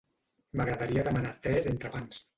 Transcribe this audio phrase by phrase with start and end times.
[0.61, 2.29] M'agradaria demanar tres entrepans.